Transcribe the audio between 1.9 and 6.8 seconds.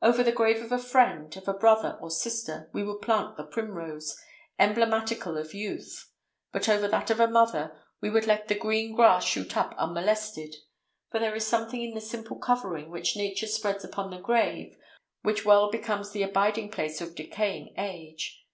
or a sister we would plant the primrose, emblematical of youth; but